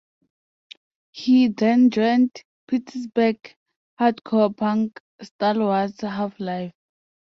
[1.11, 3.55] He then joined Pittsburgh
[3.99, 6.73] hardcore punk stalwarts Half Life.